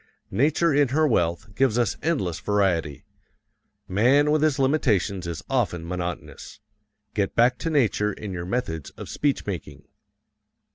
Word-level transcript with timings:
Nature 0.31 0.73
in 0.73 0.87
her 0.87 1.05
wealth 1.07 1.53
gives 1.53 1.77
us 1.77 1.95
endless 2.01 2.39
variety; 2.39 3.05
man 3.87 4.31
with 4.31 4.41
his 4.41 4.57
limitations 4.57 5.27
is 5.27 5.43
often 5.47 5.87
monotonous. 5.87 6.59
Get 7.13 7.35
back 7.35 7.59
to 7.59 7.69
nature 7.69 8.11
in 8.11 8.33
your 8.33 8.47
methods 8.47 8.89
of 8.97 9.09
speech 9.09 9.45
making. 9.45 9.83